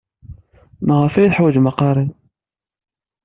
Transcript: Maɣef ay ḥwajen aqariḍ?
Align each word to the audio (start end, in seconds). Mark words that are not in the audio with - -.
Maɣef 0.85 1.13
ay 1.15 1.29
ḥwajen 1.35 1.69
aqariḍ? 1.71 2.09